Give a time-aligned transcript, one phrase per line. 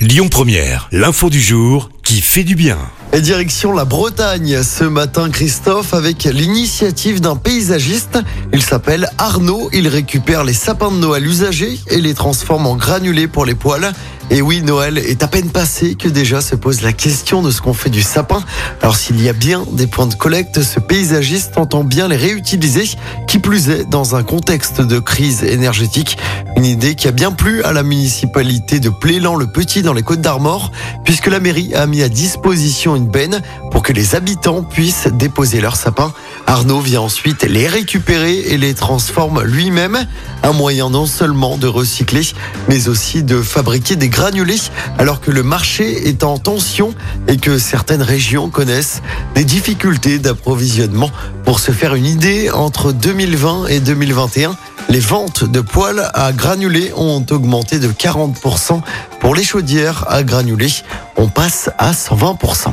[0.00, 2.78] Lyon Première, l'info du jour qui fait du bien.
[3.12, 8.20] Et direction la Bretagne ce matin, Christophe, avec l'initiative d'un paysagiste.
[8.52, 9.68] Il s'appelle Arnaud.
[9.72, 13.92] Il récupère les sapins de Noël usagés et les transforme en granulés pour les poêles.
[14.32, 17.60] Et oui, Noël est à peine passé que déjà se pose la question de ce
[17.60, 18.44] qu'on fait du sapin.
[18.80, 22.88] Alors s'il y a bien des points de collecte, ce paysagiste entend bien les réutiliser,
[23.26, 26.16] qui plus est dans un contexte de crise énergétique.
[26.56, 30.70] Une idée qui a bien plu à la municipalité de Plélan-le-Petit dans les Côtes d'Armor,
[31.04, 33.40] puisque la mairie a mis à disposition benne
[33.70, 36.12] pour que les habitants puissent déposer leurs sapins.
[36.46, 40.06] Arnaud vient ensuite les récupérer et les transforme lui-même.
[40.42, 42.26] Un moyen non seulement de recycler,
[42.68, 44.60] mais aussi de fabriquer des granulés,
[44.98, 46.94] alors que le marché est en tension
[47.28, 49.02] et que certaines régions connaissent
[49.34, 51.10] des difficultés d'approvisionnement.
[51.44, 54.56] Pour se faire une idée, entre 2020 et 2021,
[54.88, 58.80] les ventes de poêles à granulés ont augmenté de 40%.
[59.20, 60.72] Pour les chaudières à granulés,
[61.16, 62.72] on passe à 120%.